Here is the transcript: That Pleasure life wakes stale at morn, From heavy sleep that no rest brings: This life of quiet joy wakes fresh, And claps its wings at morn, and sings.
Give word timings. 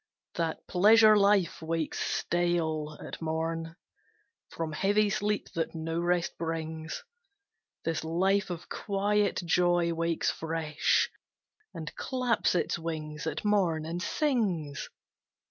That 0.33 0.65
Pleasure 0.67 1.15
life 1.15 1.61
wakes 1.61 1.99
stale 1.99 2.97
at 3.05 3.21
morn, 3.21 3.75
From 4.49 4.71
heavy 4.71 5.11
sleep 5.11 5.49
that 5.53 5.75
no 5.75 5.99
rest 5.99 6.39
brings: 6.39 7.03
This 7.85 8.03
life 8.03 8.49
of 8.49 8.67
quiet 8.67 9.43
joy 9.45 9.93
wakes 9.93 10.31
fresh, 10.31 11.11
And 11.71 11.95
claps 11.97 12.55
its 12.55 12.79
wings 12.79 13.27
at 13.27 13.45
morn, 13.45 13.85
and 13.85 14.01
sings. 14.01 14.89